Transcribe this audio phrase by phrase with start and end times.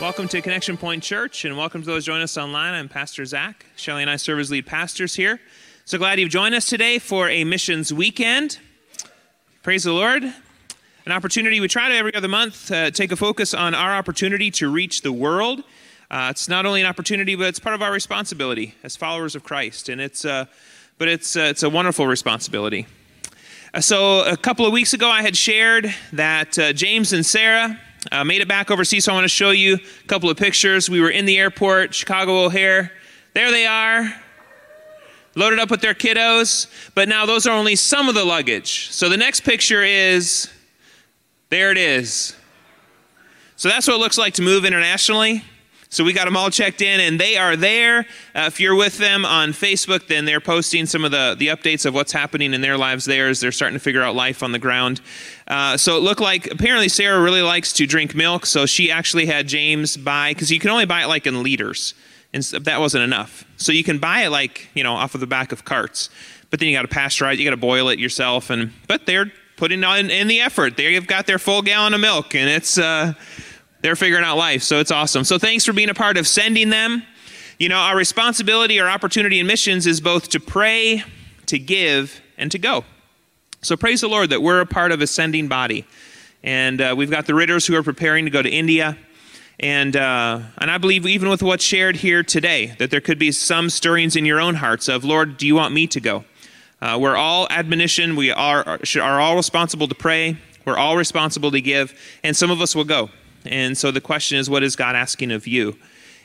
[0.00, 2.74] Welcome to Connection Point Church, and welcome to those joining us online.
[2.74, 3.64] I'm Pastor Zach.
[3.76, 5.40] Shelly and I serve as lead pastors here.
[5.84, 8.58] So glad you've joined us today for a missions weekend.
[9.62, 10.24] Praise the Lord.
[10.24, 14.50] An opportunity, we try to every other month uh, take a focus on our opportunity
[14.50, 15.62] to reach the world.
[16.10, 19.44] Uh, it's not only an opportunity, but it's part of our responsibility as followers of
[19.44, 20.46] Christ, and it's uh,
[20.98, 22.88] but it's uh, it's a wonderful responsibility.
[23.72, 27.78] Uh, so a couple of weeks ago, I had shared that uh, James and Sarah
[28.12, 29.04] uh, made it back overseas.
[29.04, 30.90] So I want to show you a couple of pictures.
[30.90, 32.92] We were in the airport, Chicago O'Hare.
[33.34, 34.14] There they are,
[35.34, 36.66] loaded up with their kiddos.
[36.94, 38.90] But now those are only some of the luggage.
[38.90, 40.50] So the next picture is
[41.50, 41.70] there.
[41.70, 42.36] It is.
[43.56, 45.44] So that's what it looks like to move internationally.
[45.94, 48.00] So we got them all checked in, and they are there.
[48.34, 51.86] Uh, if you're with them on Facebook, then they're posting some of the, the updates
[51.86, 54.50] of what's happening in their lives there as they're starting to figure out life on
[54.50, 55.00] the ground.
[55.46, 59.26] Uh, so it looked like apparently Sarah really likes to drink milk, so she actually
[59.26, 61.94] had James buy, because you can only buy it like in liters,
[62.32, 63.44] and that wasn't enough.
[63.56, 66.10] So you can buy it like, you know, off of the back of carts.
[66.50, 69.30] But then you got to pasteurize, you got to boil it yourself, and but they're
[69.56, 70.76] putting in, in the effort.
[70.76, 72.78] They've got their full gallon of milk, and it's.
[72.78, 73.14] Uh,
[73.84, 75.24] they're figuring out life, so it's awesome.
[75.24, 77.02] So thanks for being a part of sending them.
[77.58, 81.04] You know, our responsibility, our opportunity in missions is both to pray,
[81.44, 82.86] to give, and to go.
[83.64, 85.86] So praise the Lord that we're a part of a sending body.
[86.42, 88.98] And uh, we've got the Ritters who are preparing to go to India.
[89.58, 93.32] And, uh, and I believe, even with what's shared here today, that there could be
[93.32, 96.26] some stirrings in your own hearts of, Lord, do you want me to go?
[96.82, 98.16] Uh, we're all admonition.
[98.16, 100.36] We are, are all responsible to pray.
[100.66, 101.98] We're all responsible to give.
[102.22, 103.08] And some of us will go.
[103.46, 105.74] And so the question is, what is God asking of you?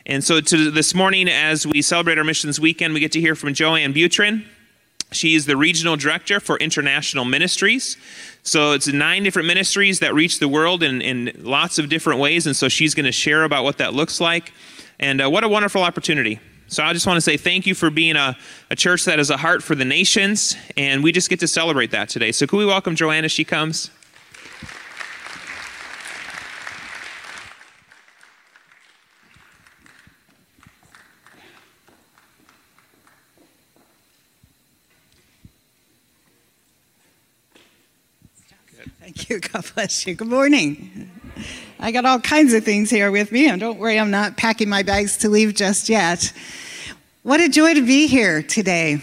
[0.05, 3.33] And so to this morning, as we celebrate our missions weekend, we get to hear
[3.33, 4.43] from JoAnn Butrin.
[5.11, 7.97] She is the regional director for international ministries.
[8.43, 12.45] So it's nine different ministries that reach the world in, in lots of different ways.
[12.45, 14.53] And so she's going to share about what that looks like.
[14.99, 16.39] And uh, what a wonderful opportunity.
[16.67, 18.37] So I just want to say thank you for being a,
[18.69, 20.55] a church that has a heart for the nations.
[20.77, 22.31] And we just get to celebrate that today.
[22.31, 23.89] So could we welcome JoAnn as she comes?
[39.19, 39.39] Thank you.
[39.41, 40.15] God bless you.
[40.15, 41.11] Good morning.
[41.77, 44.69] I got all kinds of things here with me, and don't worry, I'm not packing
[44.69, 46.31] my bags to leave just yet.
[47.23, 49.01] What a joy to be here today.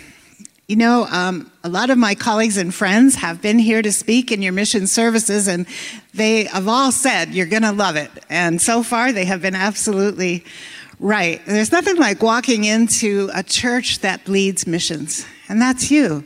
[0.69, 4.33] You know, um, a lot of my colleagues and friends have been here to speak
[4.33, 5.67] in your mission services, and
[6.15, 8.11] they have all said you're going to love it.
[8.31, 10.47] And so far, they have been absolutely
[10.99, 11.43] right.
[11.45, 16.25] There's nothing like walking into a church that bleeds missions, and that's you.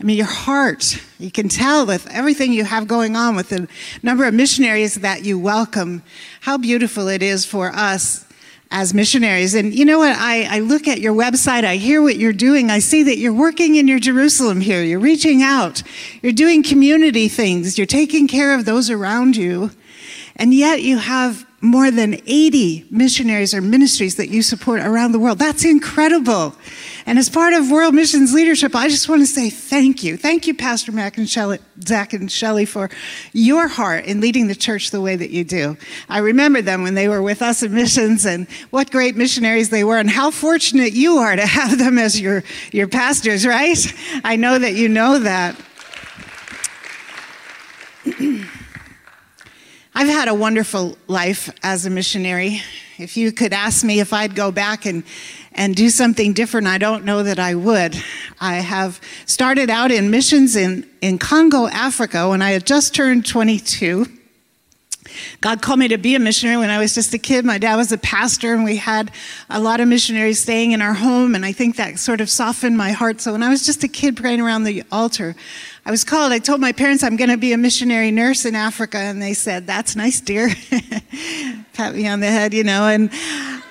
[0.00, 3.68] I mean, your heart, you can tell with everything you have going on with the
[4.02, 6.02] number of missionaries that you welcome,
[6.40, 8.24] how beautiful it is for us
[8.72, 9.54] as missionaries.
[9.54, 10.16] And you know what?
[10.16, 13.32] I, I look at your website, I hear what you're doing, I see that you're
[13.32, 15.82] working in your Jerusalem here, you're reaching out,
[16.22, 19.70] you're doing community things, you're taking care of those around you,
[20.36, 25.20] and yet you have more than 80 missionaries or ministries that you support around the
[25.20, 25.38] world.
[25.38, 26.56] That's incredible.
[27.06, 30.16] And as part of World Missions leadership, I just want to say thank you.
[30.16, 32.90] Thank you, Pastor Mac and Shelley, Zach and Shelley, for
[33.32, 35.76] your heart in leading the church the way that you do.
[36.08, 39.84] I remember them when they were with us in missions and what great missionaries they
[39.84, 43.78] were and how fortunate you are to have them as your, your pastors, right?
[44.24, 45.60] I know that you know that.
[49.94, 52.62] I've had a wonderful life as a missionary.
[52.96, 55.04] If you could ask me if I'd go back and,
[55.52, 58.02] and do something different, I don't know that I would.
[58.40, 63.26] I have started out in missions in, in Congo, Africa, when I had just turned
[63.26, 64.06] 22.
[65.42, 67.44] God called me to be a missionary when I was just a kid.
[67.44, 69.10] My dad was a pastor, and we had
[69.50, 72.78] a lot of missionaries staying in our home, and I think that sort of softened
[72.78, 73.20] my heart.
[73.20, 75.36] So when I was just a kid praying around the altar,
[75.84, 76.30] I was called.
[76.30, 79.34] I told my parents I'm going to be a missionary nurse in Africa, and they
[79.34, 80.48] said, That's nice, dear.
[81.72, 82.86] Pat me on the head, you know.
[82.86, 83.10] And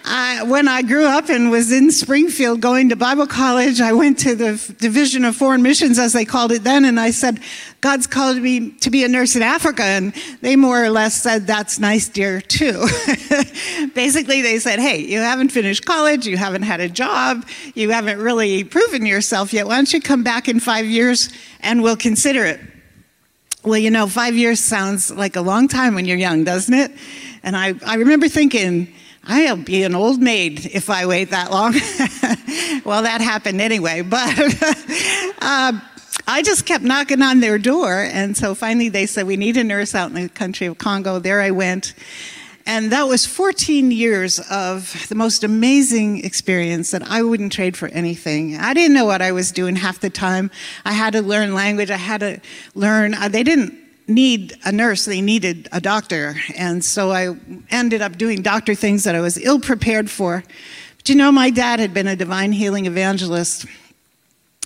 [0.03, 4.19] I, when I grew up and was in Springfield going to Bible college, I went
[4.19, 7.39] to the Division of Foreign Missions, as they called it then, and I said,
[7.81, 9.83] God's called me to be a nurse in Africa.
[9.83, 12.73] And they more or less said, That's nice, dear, too.
[13.95, 17.45] Basically, they said, Hey, you haven't finished college, you haven't had a job,
[17.75, 19.67] you haven't really proven yourself yet.
[19.67, 22.59] Why don't you come back in five years and we'll consider it?
[23.63, 26.91] Well, you know, five years sounds like a long time when you're young, doesn't it?
[27.43, 28.91] And I, I remember thinking,
[29.23, 31.73] I'll be an old maid if I wait that long.
[32.85, 34.37] well, that happened anyway, but
[35.41, 35.79] uh,
[36.27, 38.01] I just kept knocking on their door.
[38.01, 41.19] And so finally they said, We need a nurse out in the country of Congo.
[41.19, 41.93] There I went.
[42.65, 47.87] And that was 14 years of the most amazing experience that I wouldn't trade for
[47.89, 48.55] anything.
[48.55, 50.51] I didn't know what I was doing half the time.
[50.85, 51.89] I had to learn language.
[51.89, 52.39] I had to
[52.75, 53.15] learn.
[53.15, 56.35] Uh, they didn't need a nurse, they needed a doctor.
[56.57, 57.35] And so I
[57.69, 60.43] ended up doing doctor things that I was ill prepared for.
[60.97, 63.65] But you know, my dad had been a divine healing evangelist.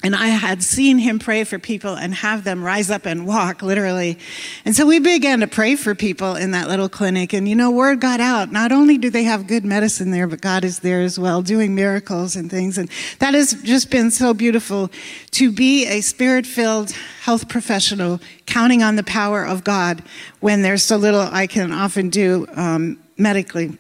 [0.06, 3.64] And I had seen him pray for people and have them rise up and walk,
[3.64, 4.20] literally.
[4.64, 7.34] And so we began to pray for people in that little clinic.
[7.34, 8.52] And you know, word got out.
[8.52, 11.74] Not only do they have good medicine there, but God is there as well, doing
[11.74, 12.78] miracles and things.
[12.78, 12.88] And
[13.18, 14.92] that has just been so beautiful
[15.32, 16.92] to be a spirit filled
[17.24, 20.04] health professional, counting on the power of God
[20.40, 23.76] when there's so little I can often do um, medically.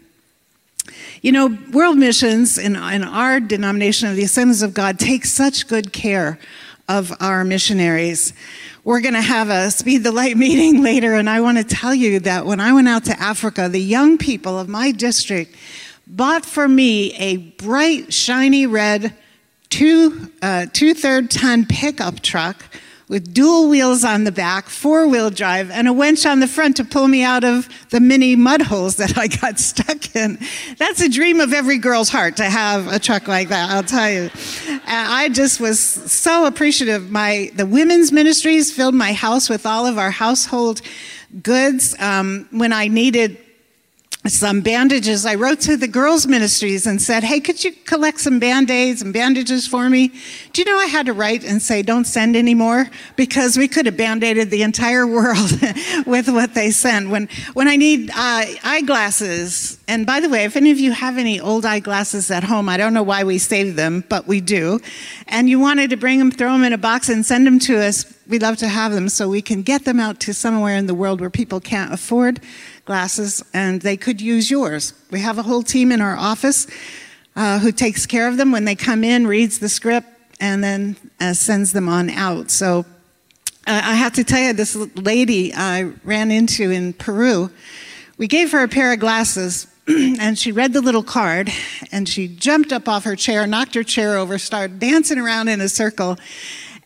[1.22, 5.68] You know, world missions in, in our denomination of the Assemblies of God take such
[5.68, 6.40] good care
[6.88, 8.34] of our missionaries.
[8.84, 11.96] We're going to have a Speed the Light meeting later, and I want to tell
[11.96, 15.56] you that when I went out to Africa, the young people of my district
[16.08, 19.16] bought for me a bright, shiny red
[19.70, 22.64] two, uh, two-third ton pickup truck
[23.07, 26.75] with dual wheels on the back, four wheel drive, and a winch on the front
[26.78, 30.40] to pull me out of the many mud holes that I got stuck in.
[30.78, 34.10] That's a dream of every girl's heart to have a truck like that, I'll tell
[34.10, 34.30] you.
[34.68, 37.12] And I just was so appreciative.
[37.12, 40.81] My, the women's ministries filled my house with all of our household
[41.44, 41.96] goods.
[42.00, 43.38] Um, when I needed
[44.27, 45.25] some bandages.
[45.25, 49.01] I wrote to the girls' ministries and said, Hey, could you collect some band aids
[49.01, 50.12] and bandages for me?
[50.54, 52.89] Do you know I had to write and say, Don't send anymore?
[53.16, 55.51] Because we could have band aided the entire world
[56.06, 57.12] with what they send.
[57.12, 61.18] When, when I need uh, eyeglasses, and by the way, if any of you have
[61.18, 64.80] any old eyeglasses at home, I don't know why we save them, but we do,
[65.27, 67.77] and you wanted to bring them, throw them in a box, and send them to
[67.77, 70.88] us, we'd love to have them so we can get them out to somewhere in
[70.88, 72.39] the world where people can't afford
[72.86, 74.94] glasses and they could use yours.
[75.12, 76.68] We have a whole team in our office
[77.36, 80.07] uh, who takes care of them when they come in, reads the script,
[80.39, 82.51] and then uh, sends them on out.
[82.51, 82.86] So
[83.68, 87.51] uh, I have to tell you, this lady I ran into in Peru,
[88.18, 89.68] we gave her a pair of glasses.
[89.88, 91.51] and she read the little card
[91.92, 95.62] and she jumped up off her chair, knocked her chair over, started dancing around in
[95.62, 96.18] a circle.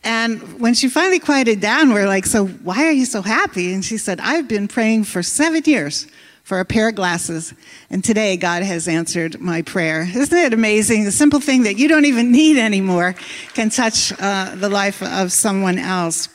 [0.02, 3.72] And when she finally quieted down, we're like, So why are you so happy?
[3.72, 6.06] And she said, I've been praying for seven years
[6.42, 7.54] for a pair of glasses.
[7.90, 10.02] And today, God has answered my prayer.
[10.02, 11.04] Isn't it amazing?
[11.04, 13.14] The simple thing that you don't even need anymore
[13.54, 16.28] can touch uh, the life of someone else.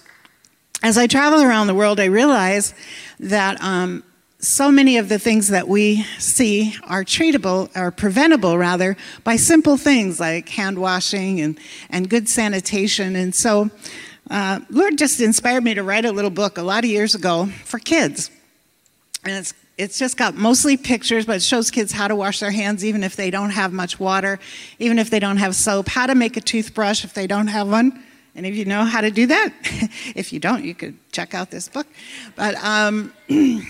[0.82, 2.74] As I travel around the world, I realize
[3.20, 4.05] that um,
[4.40, 9.78] so many of the things that we see are treatable, or preventable rather, by simple
[9.78, 11.60] things like hand washing and,
[11.90, 13.16] and good sanitation.
[13.16, 13.70] And so,
[14.30, 17.48] uh, Lord just inspired me to write a little book a lot of years ago
[17.64, 18.30] for kids.
[19.24, 22.52] And it's it's just got mostly pictures, but it shows kids how to wash their
[22.52, 24.40] hands even if they don't have much water,
[24.80, 27.68] even if they don't have soap, how to make a toothbrush if they don't have
[27.68, 28.02] one.
[28.36, 29.54] Any of you know how to do that?
[30.16, 31.88] if you don't, you could check out this book.
[32.36, 33.14] But um,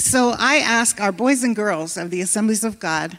[0.00, 3.18] So I ask our boys and girls of the Assemblies of God,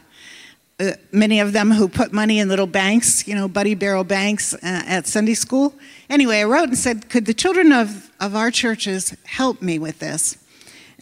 [0.80, 4.52] uh, many of them who put money in little banks, you know, Buddy Barrel banks
[4.52, 5.74] uh, at Sunday school.
[6.10, 10.00] Anyway, I wrote and said, Could the children of, of our churches help me with
[10.00, 10.41] this?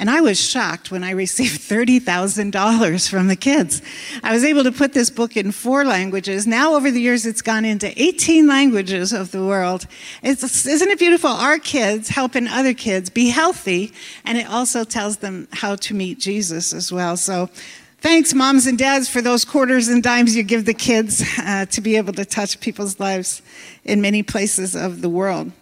[0.00, 3.82] And I was shocked when I received $30,000 from the kids.
[4.22, 6.46] I was able to put this book in four languages.
[6.46, 9.86] Now, over the years, it's gone into 18 languages of the world.
[10.22, 11.28] It's, isn't it beautiful?
[11.28, 13.92] Our kids helping other kids be healthy,
[14.24, 17.18] and it also tells them how to meet Jesus as well.
[17.18, 17.50] So,
[17.98, 21.80] thanks, moms and dads, for those quarters and dimes you give the kids uh, to
[21.82, 23.42] be able to touch people's lives
[23.84, 25.52] in many places of the world.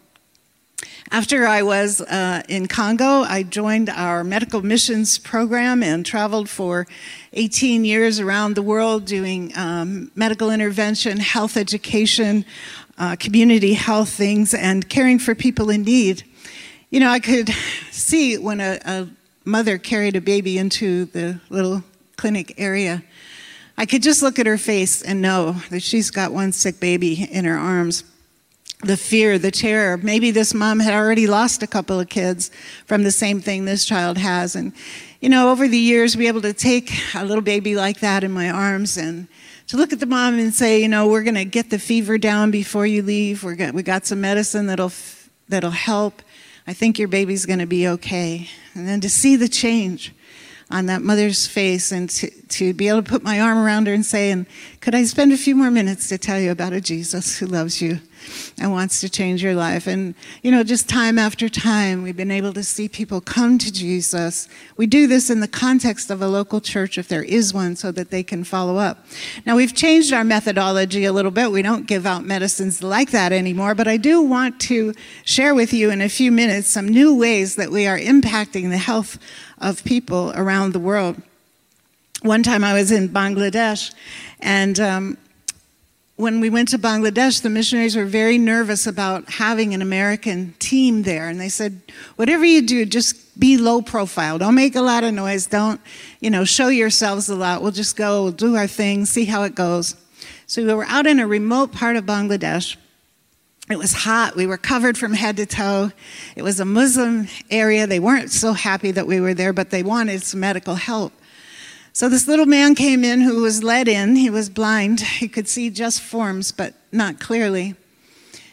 [1.10, 6.86] After I was uh, in Congo, I joined our medical missions program and traveled for
[7.32, 12.44] 18 years around the world doing um, medical intervention, health education,
[12.98, 16.24] uh, community health things, and caring for people in need.
[16.90, 17.48] You know, I could
[17.90, 19.08] see when a, a
[19.44, 21.82] mother carried a baby into the little
[22.16, 23.02] clinic area
[23.80, 27.22] I could just look at her face and know that she's got one sick baby
[27.30, 28.02] in her arms.
[28.82, 29.97] The fear, the terror.
[29.97, 32.50] Maybe this mom had already lost a couple of kids
[32.87, 34.54] from the same thing this child has.
[34.54, 34.73] And,
[35.20, 38.30] you know, over the years, be able to take a little baby like that in
[38.30, 39.26] my arms and
[39.66, 42.18] to look at the mom and say, you know, we're going to get the fever
[42.18, 43.42] down before you leave.
[43.42, 44.92] We're got, we got some medicine that'll,
[45.49, 46.23] that'll help.
[46.66, 48.49] I think your baby's going to be okay.
[48.75, 50.14] And then to see the change
[50.70, 53.94] on that mother's face and to, to be able to put my arm around her
[53.94, 54.46] and say, and
[54.80, 57.80] could I spend a few more minutes to tell you about a Jesus who loves
[57.80, 58.00] you
[58.58, 59.87] and wants to change your life?
[59.87, 63.72] And, you know, just time after time, we've been able to see people come to
[63.72, 64.46] Jesus.
[64.76, 67.90] We do this in the context of a local church, if there is one, so
[67.92, 69.06] that they can follow up.
[69.46, 71.50] Now, we've changed our methodology a little bit.
[71.50, 74.92] We don't give out medicines like that anymore, but I do want to
[75.25, 78.78] share with you in a few minutes some new ways that we are impacting the
[78.78, 79.18] health
[79.60, 81.20] of people around the world.
[82.22, 83.92] One time I was in Bangladesh,
[84.40, 85.18] and um,
[86.18, 91.04] when we went to Bangladesh, the missionaries were very nervous about having an American team
[91.04, 91.28] there.
[91.28, 91.80] And they said,
[92.16, 94.36] whatever you do, just be low profile.
[94.36, 95.46] Don't make a lot of noise.
[95.46, 95.80] Don't,
[96.20, 97.62] you know, show yourselves a lot.
[97.62, 99.94] We'll just go, we'll do our thing, see how it goes.
[100.48, 102.76] So we were out in a remote part of Bangladesh.
[103.70, 104.34] It was hot.
[104.34, 105.92] We were covered from head to toe.
[106.37, 107.87] It was a Muslim area.
[107.87, 111.12] They weren't so happy that we were there, but they wanted some medical help.
[111.92, 114.16] So this little man came in who was led in.
[114.16, 115.00] He was blind.
[115.00, 117.75] He could see just forms, but not clearly.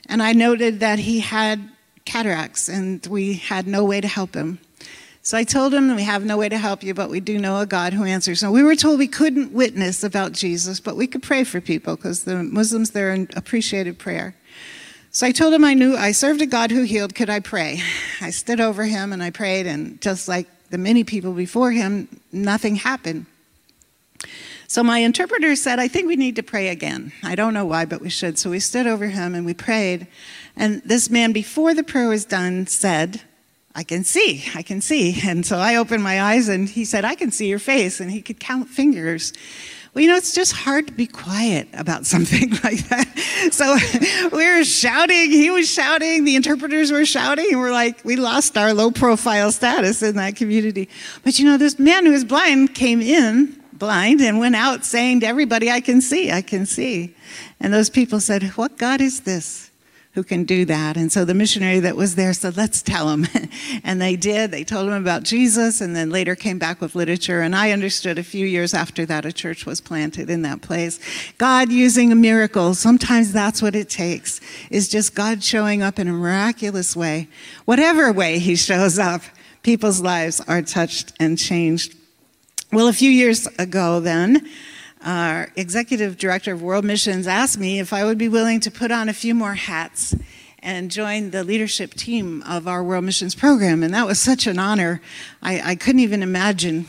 [0.08, 1.70] And I noted that he had
[2.04, 4.60] cataracts and we had no way to help him.
[5.22, 7.60] So I told him, We have no way to help you, but we do know
[7.60, 8.40] a God who answers.
[8.40, 11.96] So we were told we couldn't witness about Jesus, but we could pray for people
[11.96, 14.36] because the Muslims there appreciated prayer.
[15.16, 17.16] So I told him I knew I served a God who healed.
[17.16, 17.82] Could I pray?
[18.20, 22.20] I stood over him and I prayed, and just like the many people before him,
[22.34, 23.26] nothing happened.
[24.68, 27.14] So my interpreter said, I think we need to pray again.
[27.24, 28.38] I don't know why, but we should.
[28.38, 30.08] So we stood over him and we prayed.
[30.58, 33.22] And this man, before the prayer was done, said,
[33.74, 35.22] I can see, I can see.
[35.26, 38.02] And so I opened my eyes and he said, I can see your face.
[38.02, 39.32] And he could count fingers.
[39.96, 43.08] Well, you know, it's just hard to be quiet about something like that.
[43.52, 43.78] So
[44.36, 48.58] we were shouting, he was shouting, the interpreters were shouting, and we're like, we lost
[48.58, 50.90] our low profile status in that community.
[51.24, 55.20] But you know, this man who was blind came in blind and went out saying
[55.22, 57.16] to everybody, I can see, I can see.
[57.60, 59.72] And those people said, What God is this?
[60.16, 60.96] Who can do that.
[60.96, 63.28] And so the missionary that was there said, let's tell them.
[63.84, 64.50] and they did.
[64.50, 67.42] They told him about Jesus and then later came back with literature.
[67.42, 71.02] And I understood a few years after that a church was planted in that place.
[71.38, 74.40] God using a miracle, sometimes that's what it takes,
[74.72, 77.28] is just God showing up in a miraculous way.
[77.66, 79.22] Whatever way he shows up,
[79.64, 81.94] people's lives are touched and changed.
[82.72, 84.50] Well, a few years ago then,
[85.06, 88.92] our executive director of World Missions asked me if I would be willing to put
[88.92, 90.16] on a few more hats
[90.60, 93.84] and join the leadership team of our World Missions program.
[93.84, 95.00] And that was such an honor.
[95.44, 96.88] I, I couldn't even imagine.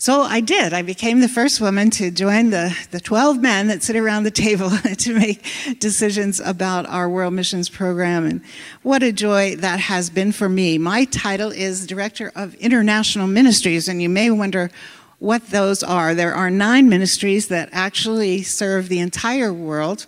[0.00, 0.72] So I did.
[0.72, 4.30] I became the first woman to join the, the 12 men that sit around the
[4.30, 5.44] table to make
[5.80, 8.24] decisions about our World Missions program.
[8.24, 8.40] And
[8.82, 10.78] what a joy that has been for me.
[10.78, 13.88] My title is Director of International Ministries.
[13.88, 14.70] And you may wonder,
[15.18, 16.14] what those are.
[16.14, 20.06] There are nine ministries that actually serve the entire world.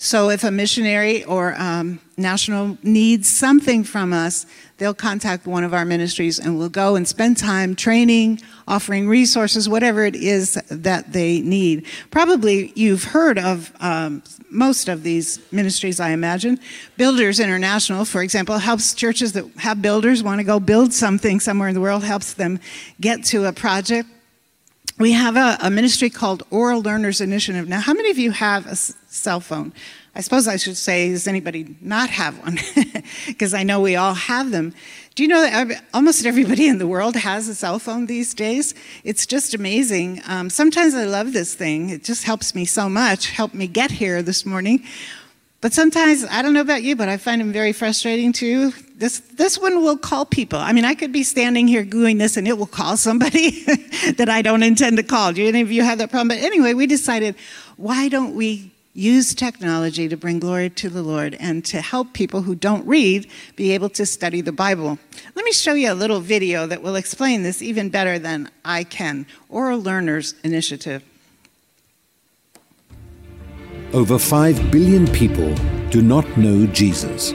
[0.00, 4.46] So if a missionary or um, national needs something from us,
[4.76, 9.68] they'll contact one of our ministries and we'll go and spend time training, offering resources,
[9.68, 11.84] whatever it is that they need.
[12.12, 16.60] Probably you've heard of um, most of these ministries, I imagine.
[16.96, 21.68] Builders International, for example, helps churches that have builders want to go build something somewhere
[21.68, 22.60] in the world, helps them
[23.00, 24.08] get to a project
[24.98, 27.68] we have a, a, ministry called Oral Learners Initiative.
[27.68, 29.72] Now, how many of you have a s- cell phone?
[30.14, 32.58] I suppose I should say, does anybody not have one?
[33.26, 34.74] Because I know we all have them.
[35.14, 38.74] Do you know that almost everybody in the world has a cell phone these days?
[39.04, 40.20] It's just amazing.
[40.26, 41.90] Um, sometimes I love this thing.
[41.90, 44.84] It just helps me so much, helped me get here this morning.
[45.60, 48.72] But sometimes, I don't know about you, but I find them very frustrating too.
[48.98, 50.58] This, this one will call people.
[50.58, 53.62] I mean, I could be standing here doing this and it will call somebody
[54.16, 55.32] that I don't intend to call.
[55.32, 56.36] Do any of you have that problem?
[56.36, 57.36] But anyway, we decided,
[57.76, 62.42] why don't we use technology to bring glory to the Lord and to help people
[62.42, 64.98] who don't read be able to study the Bible.
[65.36, 68.82] Let me show you a little video that will explain this even better than I
[68.82, 69.26] can.
[69.48, 71.04] Oral Learners Initiative.
[73.92, 75.54] Over 5 billion people
[75.90, 77.32] do not know Jesus.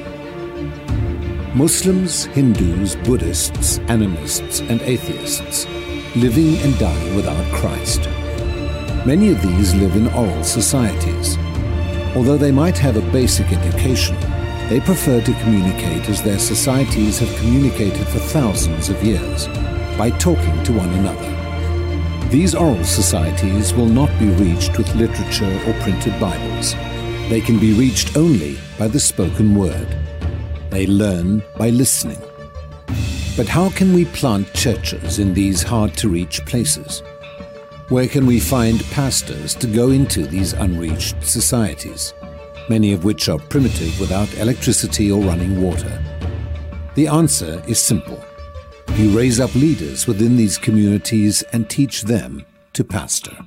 [1.55, 5.67] Muslims, Hindus, Buddhists, animists, and atheists
[6.15, 8.01] living and dying without Christ.
[9.05, 11.38] Many of these live in oral societies.
[12.15, 14.15] Although they might have a basic education,
[14.67, 19.48] they prefer to communicate as their societies have communicated for thousands of years,
[19.95, 22.29] by talking to one another.
[22.29, 26.74] These oral societies will not be reached with literature or printed Bibles.
[27.29, 30.02] They can be reached only by the spoken word.
[30.74, 32.20] They learn by listening.
[33.38, 37.03] But how can we plant churches in these hard to reach places?
[37.89, 42.15] Where can we find pastors to go into these unreached societies,
[42.70, 46.01] many of which are primitive without electricity or running water?
[46.96, 48.20] The answer is simple
[48.96, 53.38] you raise up leaders within these communities and teach them to pastor.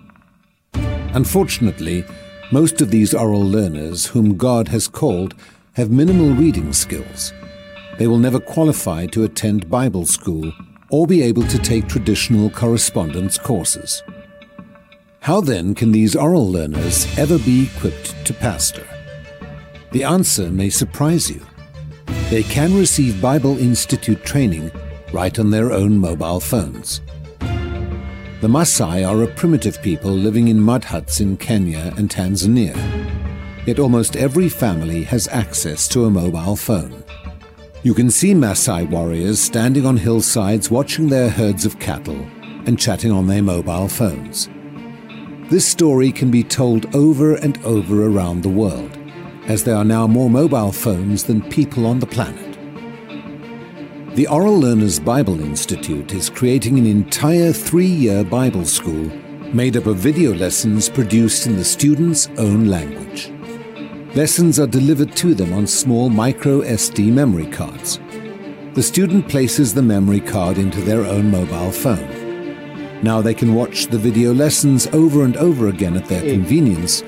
[1.13, 2.05] Unfortunately,
[2.53, 5.35] most of these oral learners whom God has called
[5.77, 7.35] have minimal reading skills.
[7.99, 10.51] They will never qualify to attend Bible school
[10.91, 14.03] or be able to take traditional correspondence courses.
[15.21, 18.87] How then can these oral learners ever be equipped to pastor?
[19.93, 21.45] The answer may surprise you.
[22.31, 24.73] They can receive Bible Institute training
[25.13, 27.03] right on their own mobile phones.
[28.41, 33.06] The Maasai are a primitive people living in mud huts in Kenya and Tanzania.
[33.67, 37.03] Yet almost every family has access to a mobile phone.
[37.83, 42.21] You can see Maasai warriors standing on hillsides watching their herds of cattle
[42.65, 44.49] and chatting on their mobile phones.
[45.51, 48.97] This story can be told over and over around the world,
[49.47, 52.59] as there are now more mobile phones than people on the planet.
[54.15, 59.11] The Oral Learners Bible Institute is creating an entire three year Bible school
[59.53, 63.33] made up of video lessons produced in the student's own language.
[64.17, 68.01] Lessons are delivered to them on small micro SD memory cards.
[68.73, 73.03] The student places the memory card into their own mobile phone.
[73.03, 77.03] Now they can watch the video lessons over and over again at their convenience,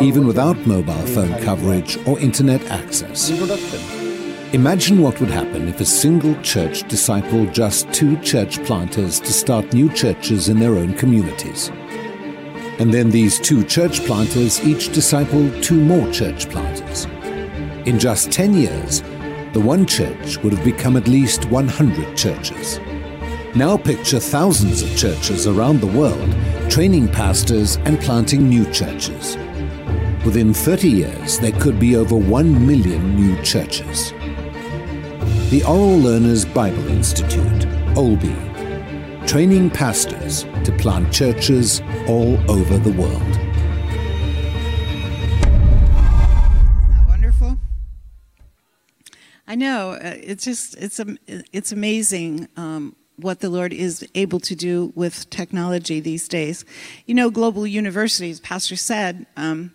[0.00, 3.30] even without mobile phone coverage or internet access.
[4.52, 9.72] Imagine what would happen if a single church discipled just two church planters to start
[9.72, 11.72] new churches in their own communities.
[12.78, 17.06] And then these two church planters each discipled two more church planters.
[17.86, 19.02] In just 10 years,
[19.52, 22.80] the one church would have become at least 100 churches.
[23.54, 26.34] Now picture thousands of churches around the world
[26.70, 29.36] training pastors and planting new churches.
[30.24, 34.12] Within 30 years, there could be over 1 million new churches
[35.52, 38.51] the Oral Learners Bible Institute, OLBI,
[39.26, 43.22] training pastors to plant churches all over the world.
[46.72, 47.58] Isn't that wonderful?
[49.46, 54.54] I know uh, it's just it's it's amazing um, what the Lord is able to
[54.54, 56.64] do with technology these days.
[57.06, 59.26] You know, global universities, Pastor said.
[59.36, 59.72] Um,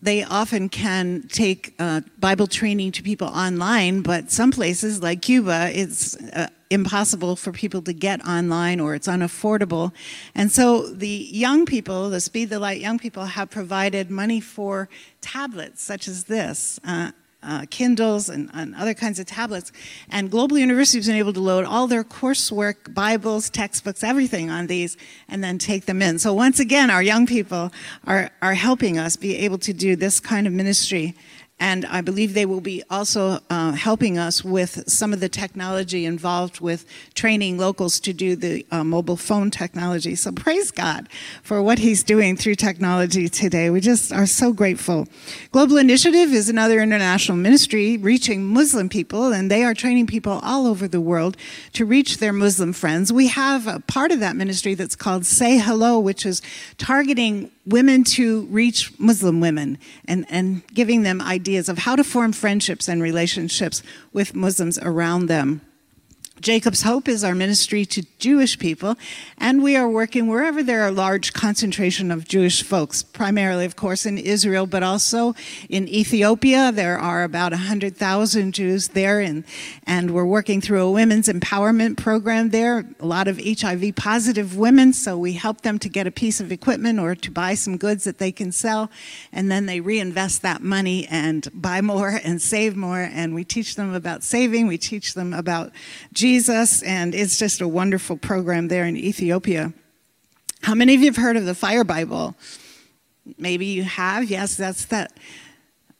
[0.00, 5.70] they often can take uh, Bible training to people online, but some places like Cuba,
[5.72, 9.92] it's uh, impossible for people to get online or it's unaffordable.
[10.34, 14.88] And so the young people, the Speed the Light young people, have provided money for
[15.20, 16.78] tablets such as this.
[16.84, 17.10] Uh,
[17.42, 19.70] uh, Kindles and, and, other kinds of tablets.
[20.10, 24.66] And Global University has been able to load all their coursework, Bibles, textbooks, everything on
[24.66, 24.96] these,
[25.28, 26.18] and then take them in.
[26.18, 27.72] So once again, our young people
[28.06, 31.14] are, are helping us be able to do this kind of ministry
[31.60, 36.04] and I believe they will be also uh, helping us with some of the technology
[36.04, 40.14] involved with training locals to do the uh, mobile phone technology.
[40.14, 41.08] So praise God
[41.42, 43.70] for what He's doing through technology today.
[43.70, 45.08] We just are so grateful.
[45.50, 50.66] Global Initiative is another international ministry reaching Muslim people, and they are training people all
[50.66, 51.36] over the world
[51.72, 53.12] to reach their Muslim friends.
[53.12, 56.40] We have a part of that ministry that's called Say Hello, which is
[56.76, 62.32] targeting women to reach Muslim women and, and giving them ideas of how to form
[62.32, 65.60] friendships and relationships with Muslims around them.
[66.40, 68.96] Jacob's Hope is our ministry to Jewish people,
[69.38, 74.06] and we are working wherever there are large concentration of Jewish folks, primarily, of course,
[74.06, 75.34] in Israel, but also
[75.68, 76.70] in Ethiopia.
[76.70, 79.44] There are about 100,000 Jews there, and,
[79.84, 82.84] and we're working through a women's empowerment program there.
[83.00, 86.52] A lot of HIV positive women, so we help them to get a piece of
[86.52, 88.90] equipment or to buy some goods that they can sell,
[89.32, 93.74] and then they reinvest that money and buy more and save more, and we teach
[93.74, 95.72] them about saving, we teach them about
[96.12, 99.72] Jesus Jesus, and it's just a wonderful program there in Ethiopia.
[100.60, 102.36] How many of you have heard of the Fire Bible?
[103.38, 104.24] Maybe you have.
[104.24, 105.10] Yes, that's that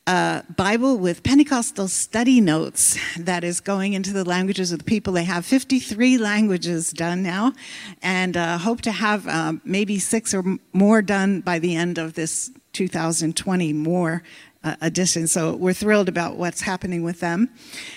[0.07, 5.15] a Bible with Pentecostal study notes that is going into the languages of the people.
[5.15, 7.55] They have 53 languages done now,
[8.03, 12.13] and uh, hope to have uh, maybe six or more done by the end of
[12.13, 14.23] this 2020 more
[14.65, 15.27] edition.
[15.27, 17.49] So we're thrilled about what's happening with them.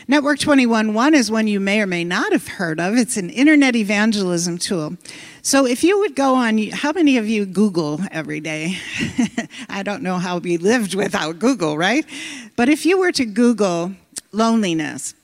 [0.08, 2.96] Network 21.1 is one you may or may not have heard of.
[2.96, 4.98] It's an internet evangelism tool.
[5.42, 8.78] So if you would go on, how many of you Google every day?
[9.70, 12.06] I don't know how we lived without Google, right?
[12.56, 13.94] But if you were to Google
[14.32, 15.16] loneliness,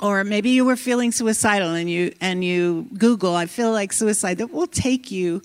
[0.00, 4.36] or maybe you were feeling suicidal and you and you google i feel like suicide
[4.36, 5.40] that will take you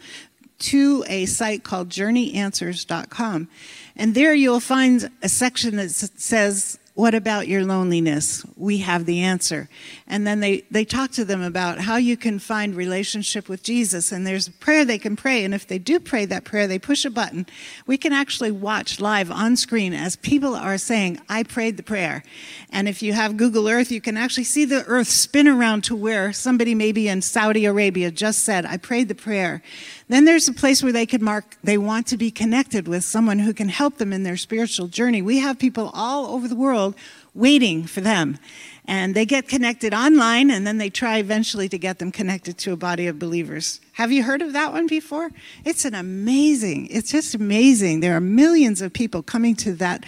[0.60, 3.48] to a site called journeyanswers.com
[3.96, 8.46] and there you'll find a section that says what about your loneliness?
[8.58, 9.70] We have the answer.
[10.08, 14.12] And then they, they talk to them about how you can find relationship with Jesus.
[14.12, 15.46] And there's a prayer they can pray.
[15.46, 17.48] And if they do pray that prayer, they push a button.
[17.88, 22.24] We can actually watch live on screen as people are saying, I prayed the prayer.
[22.72, 25.96] And if you have Google Earth, you can actually see the earth spin around to
[25.96, 29.64] where somebody maybe in Saudi Arabia just said, I prayed the prayer.
[30.12, 33.40] Then there's a place where they could mark they want to be connected with someone
[33.40, 35.22] who can help them in their spiritual journey.
[35.22, 36.96] We have people all over the world
[37.34, 38.38] waiting for them.
[38.86, 42.74] And they get connected online, and then they try eventually to get them connected to
[42.74, 43.80] a body of believers.
[43.94, 45.32] Have you heard of that one before?
[45.64, 48.02] It's an amazing, it's just amazing.
[48.02, 50.06] There are millions of people coming to that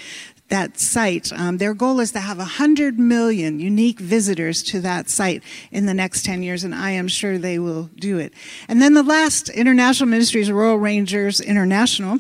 [0.54, 1.34] that site.
[1.34, 5.96] Um, their goal is to have 100 million unique visitors to that site in the
[5.96, 8.34] next 10 years, and I am sure they will do it.
[8.68, 12.20] And then the last international ministry is Royal Rangers International.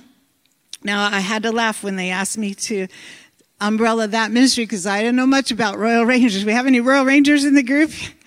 [0.83, 2.87] Now, I had to laugh when they asked me to
[3.61, 6.43] umbrella that ministry because I didn't know much about Royal Rangers.
[6.43, 7.91] We have any Royal Rangers in the group?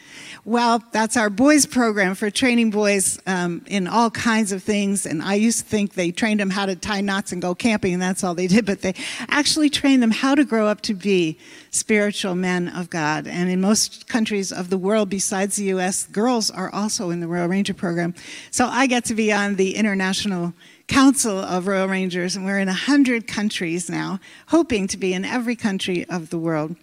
[0.46, 5.04] Well, that's our boys program for training boys um, in all kinds of things.
[5.04, 7.94] And I used to think they trained them how to tie knots and go camping,
[7.94, 8.64] and that's all they did.
[8.76, 8.94] But they
[9.28, 11.36] actually trained them how to grow up to be
[11.72, 13.26] spiritual men of God.
[13.26, 17.26] And in most countries of the world, besides the U.S., girls are also in the
[17.26, 18.14] Royal Ranger program.
[18.52, 20.54] So I get to be on the international
[20.86, 25.56] council of Royal Rangers, and we're in 100 countries now, hoping to be in every
[25.56, 26.76] country of the world.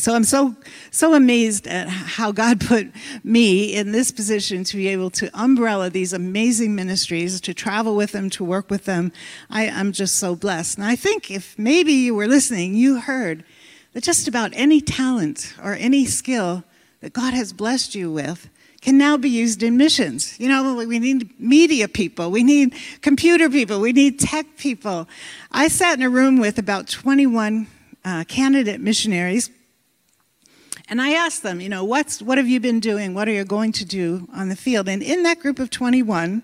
[0.00, 0.56] So I'm so
[0.90, 2.90] so amazed at how God put
[3.22, 8.12] me in this position to be able to umbrella these amazing ministries, to travel with
[8.12, 9.12] them, to work with them.
[9.50, 10.78] I, am just so blessed.
[10.78, 13.44] And I think if maybe you were listening, you heard
[13.92, 16.64] that just about any talent or any skill
[17.02, 18.48] that God has blessed you with
[18.80, 20.40] can now be used in missions.
[20.40, 25.06] You know, we need media people, we need computer people, we need tech people.
[25.52, 27.66] I sat in a room with about 21
[28.02, 29.50] uh, candidate missionaries
[30.90, 33.14] and I asked them, you know, what's, what have you been doing?
[33.14, 34.88] What are you going to do on the field?
[34.88, 36.42] And in that group of 21,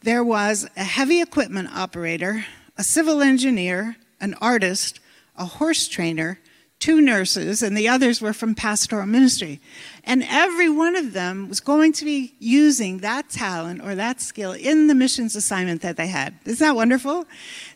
[0.00, 2.46] there was a heavy equipment operator,
[2.78, 5.00] a civil engineer, an artist,
[5.36, 6.40] a horse trainer,
[6.84, 9.58] two nurses, and the others were from pastoral ministry.
[10.04, 14.52] And every one of them was going to be using that talent or that skill
[14.52, 16.34] in the missions assignment that they had.
[16.44, 17.24] Isn't that wonderful?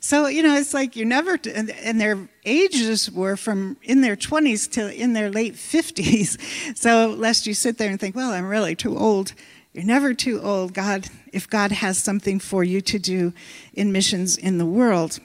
[0.00, 4.14] So, you know, it's like you're never, and, and their ages were from in their
[4.14, 6.36] 20s to in their late 50s.
[6.76, 9.32] So, lest you sit there and think, well, I'm really too old.
[9.72, 13.32] You're never too old, God, if God has something for you to do
[13.72, 15.18] in missions in the world.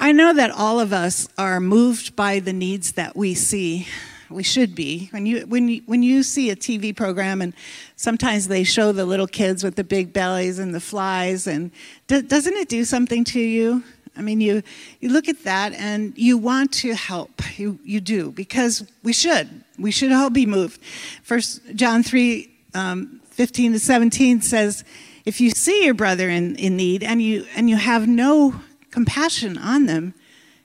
[0.00, 3.88] I know that all of us are moved by the needs that we see.
[4.30, 5.08] We should be.
[5.10, 7.52] When you, when you, when you see a TV program and
[7.96, 11.72] sometimes they show the little kids with the big bellies and the flies, and
[12.06, 13.82] doesn't it do something to you?
[14.16, 14.62] I mean, you,
[15.00, 17.58] you look at that and you want to help.
[17.58, 19.48] You, you do, because we should.
[19.80, 20.80] We should all be moved.
[21.24, 24.84] First John 3 um, 15 to 17 says,
[25.24, 29.58] If you see your brother in, in need and you, and you have no compassion
[29.58, 30.14] on them,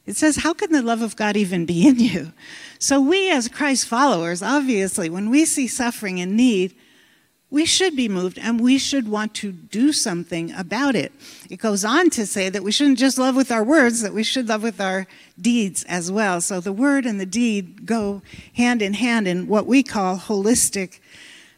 [0.06, 2.34] it says, How can the love of God even be in you?
[2.80, 6.76] So, we as Christ followers, obviously, when we see suffering and need,
[7.54, 11.12] we should be moved and we should want to do something about it.
[11.52, 14.24] It goes on to say that we shouldn't just love with our words, that we
[14.24, 15.06] should love with our
[15.40, 16.42] deeds as well.
[16.42, 18.24] So the word and the deed go
[18.56, 21.00] hand in hand in what we call holistic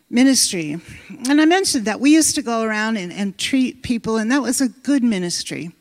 [0.09, 0.81] ministry.
[1.29, 4.41] And I mentioned that we used to go around and, and treat people, and that
[4.41, 5.71] was a good ministry.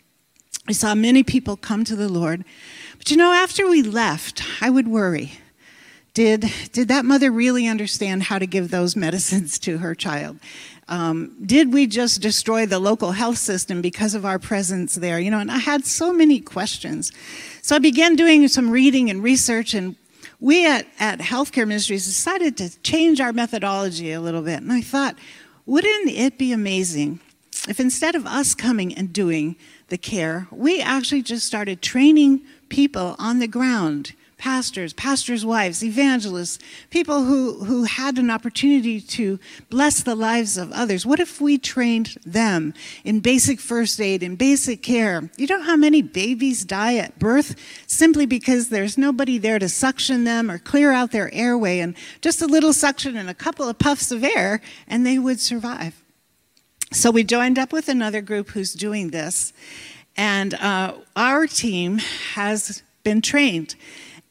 [0.66, 2.44] I saw many people come to the Lord.
[2.98, 5.33] But you know, after we left, I would worry.
[6.14, 10.38] Did, did that mother really understand how to give those medicines to her child?
[10.87, 15.18] Um, did we just destroy the local health system because of our presence there?
[15.18, 17.11] You know, and I had so many questions.
[17.62, 19.96] So I began doing some reading and research, and
[20.40, 24.61] we at, at Healthcare Ministries decided to change our methodology a little bit.
[24.61, 25.16] And I thought,
[25.64, 27.20] wouldn't it be amazing
[27.66, 29.57] if instead of us coming and doing
[29.88, 36.59] the care, we actually just started training people on the ground pastors, pastors' wives, evangelists,
[36.90, 39.38] people who, who had an opportunity to
[39.70, 41.07] bless the lives of others.
[41.07, 45.31] What if we trained them in basic first aid, in basic care?
[45.38, 50.25] You know how many babies die at birth simply because there's nobody there to suction
[50.25, 53.79] them or clear out their airway and just a little suction and a couple of
[53.79, 56.04] puffs of air and they would survive.
[56.95, 59.53] So we joined up with another group who's doing this,
[60.17, 61.99] and uh, our team
[62.35, 63.75] has been trained.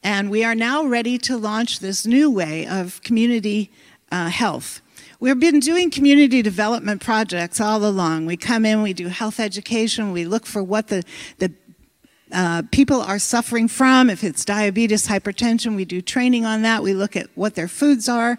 [0.02, 3.70] And we are now ready to launch this new way of community
[4.14, 4.82] uh, health.
[5.20, 8.28] We've been doing community development projects all along.
[8.28, 11.04] We come in, we do health education, we look for what the,
[11.40, 11.52] the
[12.34, 14.10] uh, people are suffering from.
[14.10, 16.82] If it's diabetes, hypertension, we do training on that.
[16.82, 18.38] We look at what their foods are.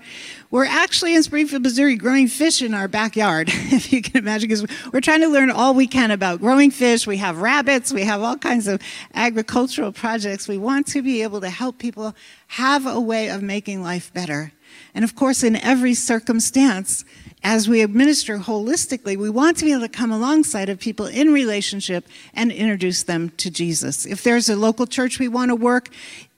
[0.51, 4.67] We're actually in Springfield, Missouri, growing fish in our backyard, if you can imagine, because
[4.93, 7.07] we're trying to learn all we can about growing fish.
[7.07, 8.83] We have rabbits, we have all kinds of
[9.15, 10.49] agricultural projects.
[10.49, 12.15] We want to be able to help people
[12.49, 14.53] have a way of making life better.
[14.95, 17.05] And of course, in every circumstance,
[17.45, 21.33] as we administer holistically, we want to be able to come alongside of people in
[21.33, 24.07] relationship and introduce them to Jesus.
[24.07, 25.91] If there's a local church we want to work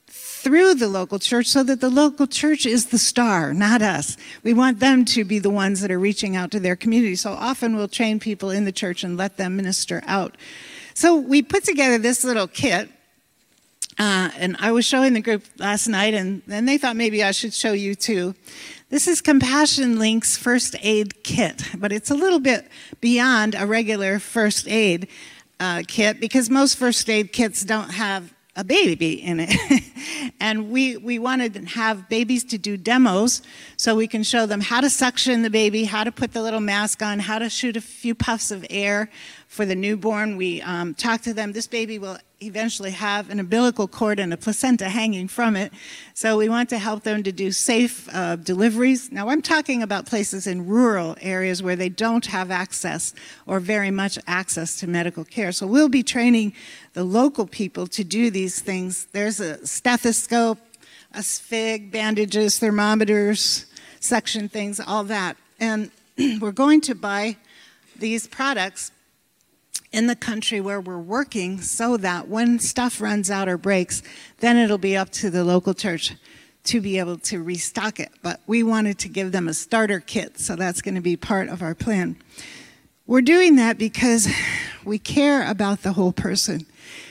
[0.07, 4.17] through the local church so that the local church is the star, not us.
[4.43, 7.15] We want them to be the ones that are reaching out to their community.
[7.15, 10.35] So often we'll train people in the church and let them minister out.
[10.93, 12.89] So we put together this little kit.
[13.99, 17.31] Uh, and I was showing the group last night, and then they thought maybe I
[17.31, 18.35] should show you too.
[18.89, 22.67] This is Compassion Link's first aid kit, but it's a little bit
[23.01, 25.07] beyond a regular first aid
[25.59, 29.83] uh, kit because most first aid kits don't have a baby in it.
[30.39, 33.43] and we, we wanted to have babies to do demos
[33.77, 36.59] so we can show them how to suction the baby, how to put the little
[36.59, 39.09] mask on, how to shoot a few puffs of air
[39.47, 40.37] for the newborn.
[40.37, 41.51] We um, talk to them.
[41.51, 45.73] This baby will eventually have an umbilical cord and a placenta hanging from it.
[46.13, 49.11] So we want to help them to do safe uh, deliveries.
[49.11, 53.13] Now, I'm talking about places in rural areas where they don't have access
[53.47, 55.51] or very much access to medical care.
[55.51, 56.53] So we'll be training
[56.93, 59.05] the local people to do these things.
[59.13, 60.59] There's a stethoscope,
[61.13, 63.65] a sphyg, bandages, thermometers,
[63.99, 65.37] suction things, all that.
[65.59, 65.89] And
[66.39, 67.37] we're going to buy
[67.97, 68.91] these products
[69.97, 74.03] in the country where we're working so that when stuff runs out or breaks,
[74.41, 76.13] then it'll be up to the local church
[76.65, 78.11] to be able to restock it.
[78.21, 81.49] But we wanted to give them a starter kit, so that's going to be part
[81.49, 82.15] of our plan.
[83.07, 84.27] We're doing that because
[84.85, 86.67] we care about the whole person.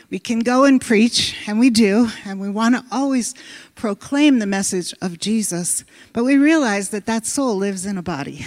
[0.09, 3.35] We can go and preach, and we do, and we want to always
[3.75, 8.47] proclaim the message of Jesus, but we realize that that soul lives in a body,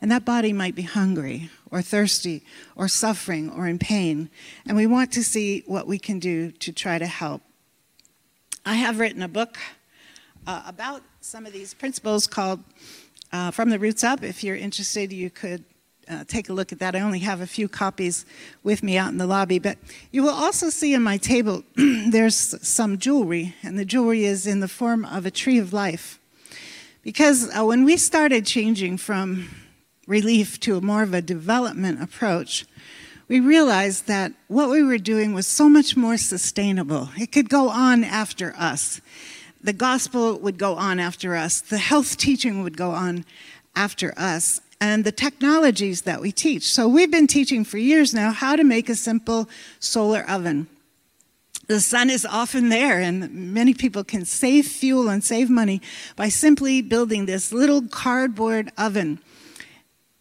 [0.00, 4.30] and that body might be hungry or thirsty or suffering or in pain.
[4.66, 7.42] And we want to see what we can do to try to help.
[8.64, 9.58] I have written a book
[10.46, 12.62] uh, about some of these principles called
[13.32, 14.22] uh, From the Roots Up.
[14.22, 15.64] If you're interested, you could
[16.08, 16.94] uh, take a look at that.
[16.94, 18.24] I only have a few copies
[18.62, 19.78] with me out in the lobby, but
[20.12, 24.60] you will also see in my table there's some jewelry, and the jewelry is in
[24.60, 26.20] the form of a tree of life.
[27.02, 29.48] Because uh, when we started changing from
[30.06, 32.64] relief to a more of a development approach,
[33.28, 37.10] we realized that what we were doing was so much more sustainable.
[37.18, 39.00] It could go on after us.
[39.60, 41.60] The gospel would go on after us.
[41.60, 43.24] The health teaching would go on
[43.74, 44.60] after us.
[44.80, 46.70] And the technologies that we teach.
[46.72, 49.48] So we've been teaching for years now how to make a simple
[49.80, 50.68] solar oven.
[51.66, 55.82] The sun is often there, and many people can save fuel and save money
[56.14, 59.18] by simply building this little cardboard oven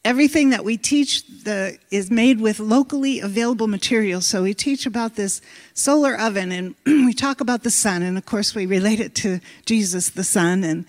[0.05, 4.27] everything that we teach the, is made with locally available materials.
[4.27, 5.41] So we teach about this
[5.73, 8.03] solar oven and we talk about the sun.
[8.03, 10.63] And of course, we relate it to Jesus, the Son.
[10.63, 10.85] And,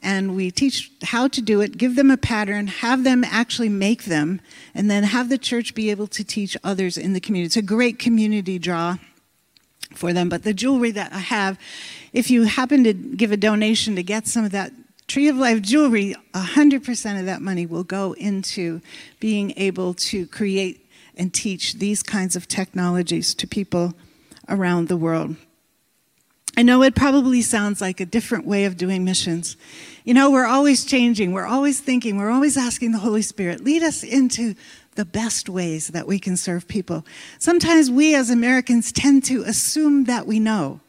[0.00, 4.04] and we teach how to do it, give them a pattern, have them actually make
[4.04, 4.40] them,
[4.74, 7.46] and then have the church be able to teach others in the community.
[7.46, 8.98] It's a great community draw
[9.94, 10.28] for them.
[10.28, 11.58] But the jewelry that I have,
[12.12, 14.72] if you happen to give a donation to get some of that
[15.08, 18.82] Tree of Life jewelry, 100% of that money will go into
[19.20, 23.94] being able to create and teach these kinds of technologies to people
[24.50, 25.36] around the world.
[26.58, 29.56] I know it probably sounds like a different way of doing missions.
[30.04, 33.82] You know, we're always changing, we're always thinking, we're always asking the Holy Spirit, lead
[33.82, 34.54] us into
[34.96, 37.06] the best ways that we can serve people.
[37.38, 40.80] Sometimes we as Americans tend to assume that we know.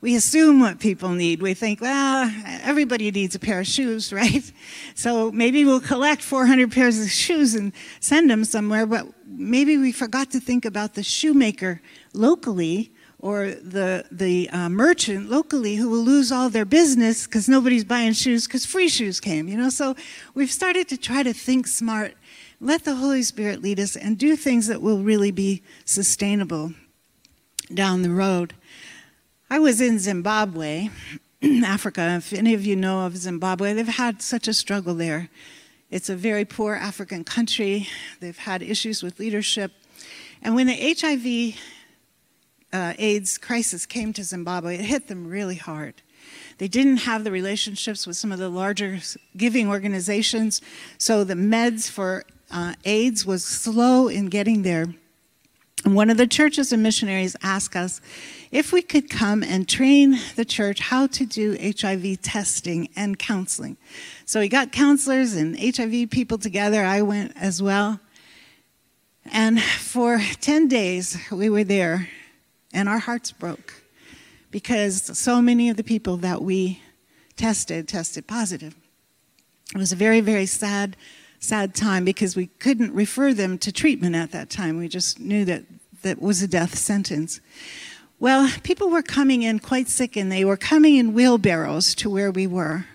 [0.00, 1.40] We assume what people need.
[1.40, 2.30] We think, well,
[2.62, 4.50] everybody needs a pair of shoes, right?
[4.94, 9.92] So maybe we'll collect 400 pairs of shoes and send them somewhere, but maybe we
[9.92, 11.80] forgot to think about the shoemaker
[12.12, 17.84] locally or the, the uh, merchant locally who will lose all their business because nobody's
[17.84, 19.70] buying shoes because free shoes came, you know?
[19.70, 19.96] So
[20.34, 22.14] we've started to try to think smart,
[22.60, 26.74] let the Holy Spirit lead us, and do things that will really be sustainable
[27.72, 28.54] down the road.
[29.48, 30.88] I was in Zimbabwe,
[31.64, 32.16] Africa.
[32.16, 35.28] If any of you know of Zimbabwe, they've had such a struggle there.
[35.88, 37.86] It's a very poor African country.
[38.18, 39.70] They've had issues with leadership.
[40.42, 41.60] And when the HIV
[42.72, 46.02] uh, AIDS crisis came to Zimbabwe, it hit them really hard.
[46.58, 48.98] They didn't have the relationships with some of the larger
[49.36, 50.60] giving organizations,
[50.98, 54.86] so the meds for uh, AIDS was slow in getting there.
[55.94, 58.00] One of the churches and missionaries asked us
[58.50, 63.76] if we could come and train the church how to do HIV testing and counseling.
[64.24, 66.84] So we got counselors and HIV people together.
[66.84, 68.00] I went as well.
[69.26, 72.08] And for 10 days, we were there
[72.72, 73.74] and our hearts broke
[74.50, 76.82] because so many of the people that we
[77.36, 78.74] tested tested positive.
[79.74, 80.96] It was a very, very sad,
[81.38, 84.78] sad time because we couldn't refer them to treatment at that time.
[84.78, 85.64] We just knew that
[86.06, 87.40] that was a death sentence.
[88.20, 92.30] Well, people were coming in quite sick and they were coming in wheelbarrows to where
[92.30, 92.86] we were.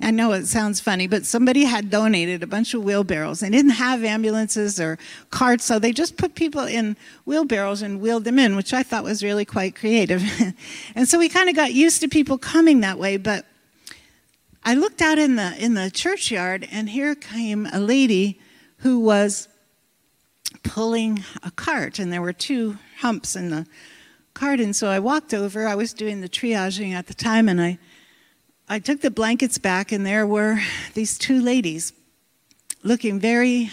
[0.00, 3.40] I know it sounds funny, but somebody had donated a bunch of wheelbarrows.
[3.40, 4.98] They didn't have ambulances or
[5.30, 9.02] carts, so they just put people in wheelbarrows and wheeled them in, which I thought
[9.04, 10.22] was really quite creative.
[10.94, 13.46] and so we kind of got used to people coming that way, but
[14.64, 18.40] I looked out in the in the churchyard and here came a lady
[18.78, 19.48] who was
[20.64, 23.66] pulling a cart and there were two humps in the
[24.32, 25.68] cart and so I walked over.
[25.68, 27.78] I was doing the triaging at the time and I
[28.66, 30.58] I took the blankets back, and there were
[30.94, 31.92] these two ladies
[32.82, 33.70] looking very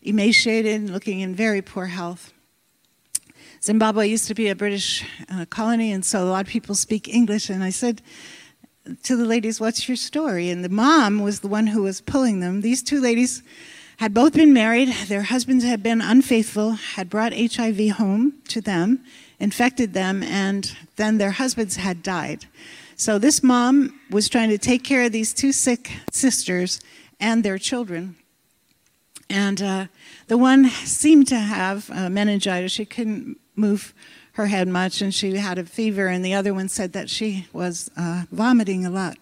[0.00, 2.32] emaciated, looking in very poor health.
[3.64, 7.08] Zimbabwe used to be a British uh, colony, and so a lot of people speak
[7.08, 7.50] English.
[7.50, 8.00] And I said
[9.02, 10.50] to the ladies, What's your story?
[10.50, 12.60] And the mom was the one who was pulling them.
[12.60, 13.42] These two ladies
[14.02, 18.98] had both been married, their husbands had been unfaithful, had brought HIV home to them,
[19.38, 22.44] infected them, and then their husbands had died.
[22.96, 26.80] So this mom was trying to take care of these two sick sisters
[27.20, 28.16] and their children.
[29.30, 29.86] And uh,
[30.26, 32.72] the one seemed to have uh, meningitis.
[32.72, 33.94] She couldn't move
[34.32, 36.08] her head much, and she had a fever.
[36.08, 39.16] And the other one said that she was uh, vomiting a lot.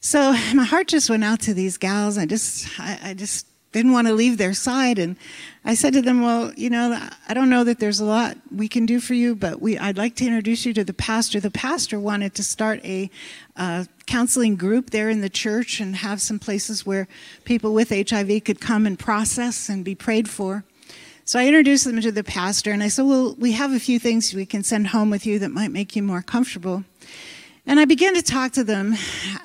[0.00, 2.18] So my heart just went out to these gals.
[2.18, 4.98] I just, I, I just didn't want to leave their side.
[4.98, 5.16] And
[5.64, 8.68] I said to them, Well, you know, I don't know that there's a lot we
[8.68, 11.40] can do for you, but we, I'd like to introduce you to the pastor.
[11.40, 13.10] The pastor wanted to start a
[13.56, 17.08] uh, counseling group there in the church and have some places where
[17.44, 20.64] people with HIV could come and process and be prayed for.
[21.24, 23.98] So I introduced them to the pastor, and I said, Well, we have a few
[23.98, 26.84] things we can send home with you that might make you more comfortable.
[27.68, 28.94] And I began to talk to them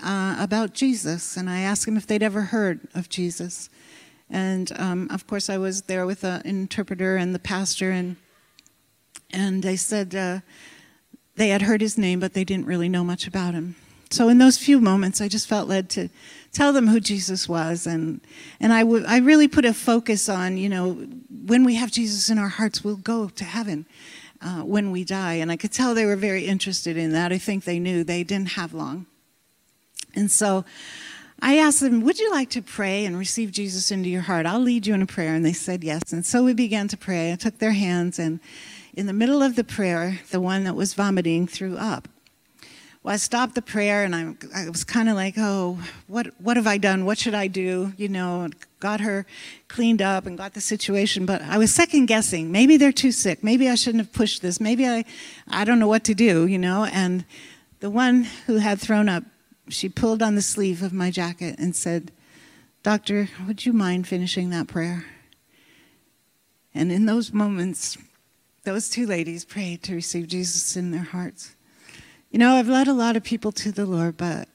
[0.03, 3.67] uh, about Jesus, and I asked them if they'd ever heard of Jesus.
[4.31, 8.15] And um, of course, I was there with an interpreter and the pastor, and
[9.33, 10.39] and they said uh,
[11.35, 13.75] they had heard his name, but they didn't really know much about him.
[14.09, 16.09] So in those few moments, I just felt led to
[16.51, 18.21] tell them who Jesus was, and
[18.61, 20.93] and I, I really put a focus on you know
[21.45, 23.85] when we have Jesus in our hearts, we'll go to heaven.
[24.43, 25.33] Uh, when we die.
[25.33, 27.31] And I could tell they were very interested in that.
[27.31, 29.05] I think they knew they didn't have long.
[30.15, 30.65] And so
[31.41, 34.45] I asked them, Would you like to pray and receive Jesus into your heart?
[34.45, 35.33] I'll lead you in a prayer.
[35.33, 36.13] And they said yes.
[36.13, 37.31] And so we began to pray.
[37.31, 38.39] I took their hands, and
[38.93, 42.07] in the middle of the prayer, the one that was vomiting threw up.
[43.03, 46.55] Well, I stopped the prayer and I, I was kind of like, oh, what, what
[46.55, 47.03] have I done?
[47.03, 47.93] What should I do?
[47.97, 48.47] You know,
[48.79, 49.25] got her
[49.69, 52.51] cleaned up and got the situation, but I was second guessing.
[52.51, 53.43] Maybe they're too sick.
[53.43, 54.61] Maybe I shouldn't have pushed this.
[54.61, 55.03] Maybe I,
[55.47, 56.85] I don't know what to do, you know.
[56.85, 57.25] And
[57.79, 59.23] the one who had thrown up
[59.73, 62.11] she pulled on the sleeve of my jacket and said,
[62.83, 65.05] Doctor, would you mind finishing that prayer?
[66.73, 67.97] And in those moments,
[68.63, 71.55] those two ladies prayed to receive Jesus in their hearts.
[72.31, 74.47] You know, I've led a lot of people to the Lord, but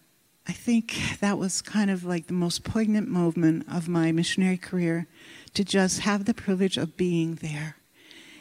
[0.48, 5.06] I think that was kind of like the most poignant moment of my missionary career
[5.54, 7.76] to just have the privilege of being there.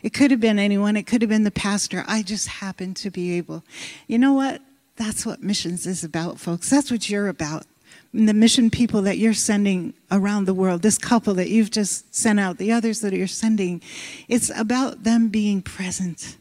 [0.04, 2.06] It could have been anyone, it could have been the pastor.
[2.08, 3.64] I just happened to be able.
[4.08, 4.62] You know what?
[4.98, 6.70] That's what missions is about, folks.
[6.70, 7.66] That's what you're about.
[8.14, 12.16] And the mission people that you're sending around the world, this couple that you've just
[12.16, 13.82] sent out, the others that you're sending,
[14.30, 16.38] it's about them being present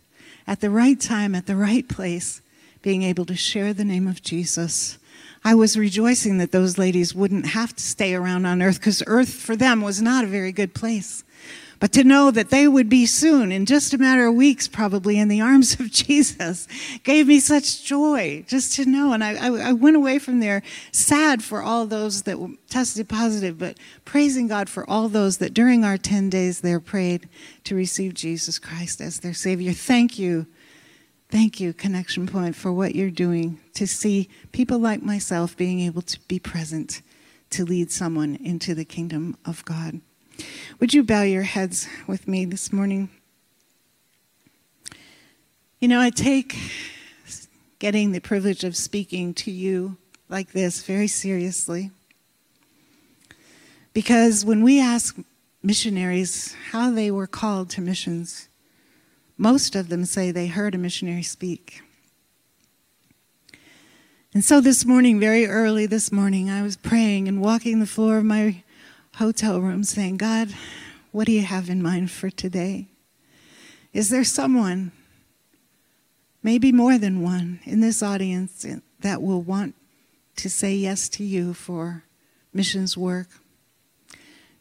[0.46, 2.42] at the right time, at the right place,
[2.82, 4.98] being able to share the name of Jesus.
[5.42, 9.34] I was rejoicing that those ladies wouldn't have to stay around on earth because earth
[9.34, 11.24] for them was not a very good place.
[11.84, 15.18] But to know that they would be soon, in just a matter of weeks, probably
[15.18, 16.66] in the arms of Jesus,
[17.02, 19.12] gave me such joy just to know.
[19.12, 20.62] And I, I, I went away from there
[20.92, 22.38] sad for all those that
[22.70, 23.76] tested positive, but
[24.06, 27.28] praising God for all those that during our 10 days there prayed
[27.64, 29.74] to receive Jesus Christ as their Savior.
[29.74, 30.46] Thank you.
[31.28, 36.00] Thank you, Connection Point, for what you're doing to see people like myself being able
[36.00, 37.02] to be present
[37.50, 40.00] to lead someone into the kingdom of God.
[40.80, 43.10] Would you bow your heads with me this morning?
[45.80, 46.56] You know, I take
[47.78, 49.96] getting the privilege of speaking to you
[50.28, 51.90] like this very seriously.
[53.92, 55.16] Because when we ask
[55.62, 58.48] missionaries how they were called to missions,
[59.38, 61.82] most of them say they heard a missionary speak.
[64.32, 68.18] And so this morning, very early this morning, I was praying and walking the floor
[68.18, 68.63] of my
[69.16, 70.54] hotel room saying, God,
[71.12, 72.88] what do you have in mind for today?
[73.92, 74.90] Is there someone,
[76.42, 78.66] maybe more than one, in this audience
[79.00, 79.74] that will want
[80.36, 82.04] to say yes to you for
[82.52, 83.28] missions work?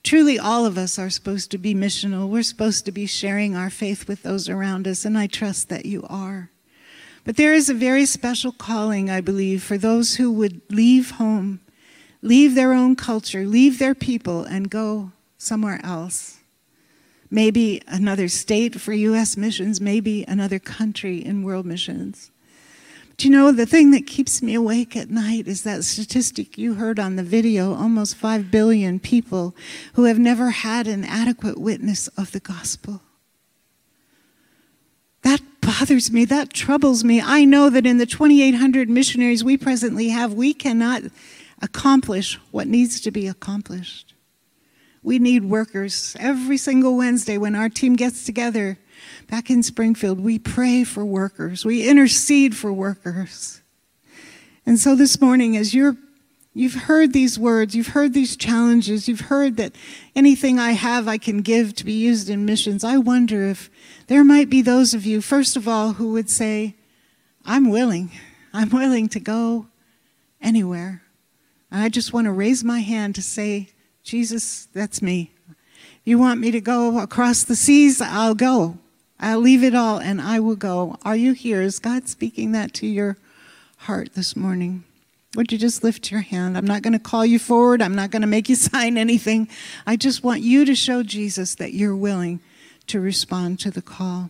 [0.03, 2.27] Truly, all of us are supposed to be missional.
[2.27, 5.85] We're supposed to be sharing our faith with those around us, and I trust that
[5.85, 6.51] you are.
[7.23, 11.61] But there is a very special calling, I believe, for those who would leave home
[12.23, 16.39] leave their own culture, leave their people, and go somewhere else.
[17.29, 19.35] Maybe another state for U.S.
[19.35, 22.31] missions, maybe another country in world missions.
[23.09, 26.75] But you know, the thing that keeps me awake at night is that statistic you
[26.75, 29.55] heard on the video almost 5 billion people
[29.93, 33.01] who have never had an adequate witness of the gospel.
[35.23, 36.25] That bothers me.
[36.25, 37.21] That troubles me.
[37.21, 41.03] I know that in the 2,800 missionaries we presently have, we cannot
[41.63, 44.13] accomplish what needs to be accomplished.
[45.01, 46.15] We need workers.
[46.19, 48.77] Every single Wednesday when our team gets together
[49.29, 51.65] back in Springfield, we pray for workers.
[51.65, 53.61] We intercede for workers.
[54.65, 55.97] And so this morning, as you're
[56.55, 59.73] You've heard these words, you've heard these challenges, you've heard that
[60.15, 62.83] anything I have I can give to be used in missions.
[62.83, 63.71] I wonder if
[64.05, 66.75] there might be those of you, first of all, who would say,
[67.43, 68.11] I'm willing.
[68.53, 69.65] I'm willing to go
[70.41, 71.02] anywhere.
[71.73, 73.69] And I just want to raise my hand to say,
[74.03, 75.31] Jesus, that's me.
[76.03, 77.99] You want me to go across the seas?
[77.99, 78.77] I'll go.
[79.19, 80.97] I'll leave it all and I will go.
[81.03, 81.63] Are you here?
[81.63, 83.17] Is God speaking that to your
[83.77, 84.83] heart this morning?
[85.35, 86.59] Would you just lift your hand?
[86.59, 87.81] I'm not going to call you forward.
[87.81, 89.47] I'm not going to make you sign anything.
[89.87, 92.39] I just want you to show Jesus that you're willing
[92.85, 94.29] to respond to the call.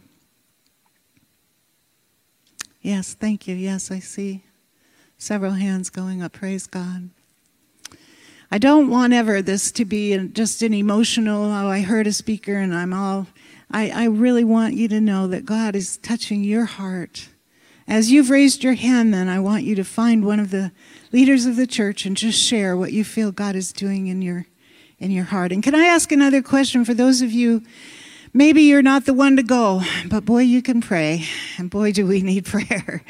[2.82, 3.56] Yes, thank you.
[3.56, 4.44] Yes, I see
[5.18, 6.32] several hands going up.
[6.32, 7.10] Praise God.
[8.54, 12.56] I don't want ever this to be just an emotional, oh, I heard a speaker
[12.56, 13.26] and I'm all.
[13.72, 17.30] I, I really want you to know that God is touching your heart.
[17.88, 20.72] As you've raised your hand, then I want you to find one of the
[21.12, 24.46] leaders of the church and just share what you feel God is doing in your
[25.00, 25.52] in your heart.
[25.52, 27.64] And can I ask another question for those of you
[28.36, 31.24] Maybe you're not the one to go, but boy, you can pray.
[31.60, 33.04] And boy, do we need prayer.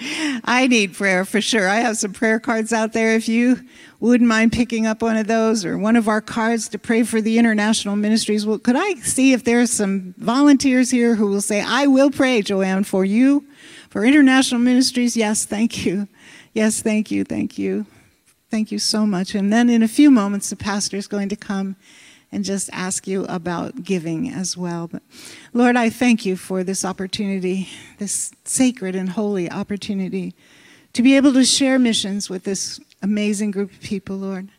[0.43, 1.69] I need prayer for sure.
[1.69, 3.15] I have some prayer cards out there.
[3.15, 3.61] If you
[4.07, 7.21] wouldn't mind picking up one of those or one of our cards to pray for
[7.21, 11.61] the international ministries, well, could I see if there's some volunteers here who will say,
[11.61, 13.45] I will pray, JoAnn, for you,
[13.89, 15.15] for international ministries?
[15.15, 16.09] Yes, thank you.
[16.51, 17.23] Yes, thank you.
[17.23, 17.85] Thank you.
[18.51, 19.35] Thank you so much.
[19.35, 21.77] And then in a few moments, the pastor is going to come
[22.29, 24.87] and just ask you about giving as well.
[24.87, 25.01] But
[25.53, 30.35] Lord, I thank you for this opportunity, this sacred and holy opportunity
[30.91, 34.49] to be able to share missions with this amazing group of people, Lord.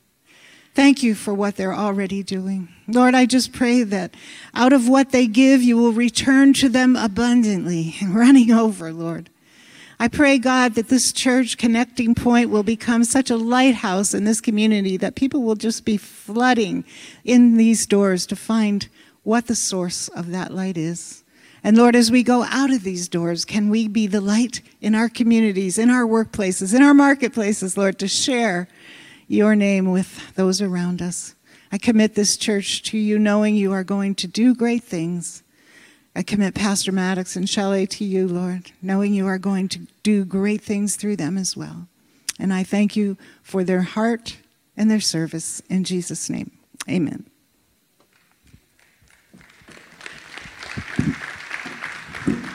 [0.75, 2.69] Thank you for what they're already doing.
[2.87, 4.15] Lord, I just pray that
[4.55, 9.31] out of what they give, you will return to them abundantly, and running over, Lord.
[9.99, 14.41] I pray, God, that this church connecting point will become such a lighthouse in this
[14.41, 16.85] community that people will just be flooding
[17.25, 18.89] in these doors to find
[19.23, 21.24] what the source of that light is.
[21.65, 24.95] And Lord, as we go out of these doors, can we be the light in
[24.95, 28.69] our communities, in our workplaces, in our marketplaces, Lord, to share
[29.29, 31.35] your name with those around us.
[31.73, 35.43] I commit this church to you, knowing you are going to do great things.
[36.15, 40.27] I commit Pastor Maddox and Shelley to you, Lord, knowing you are going to do
[40.27, 41.89] great things through them as well.
[42.39, 44.37] And I thank you for their heart
[44.77, 45.63] and their service.
[45.71, 46.51] In Jesus' name,
[46.89, 47.25] amen
[52.27, 52.54] you.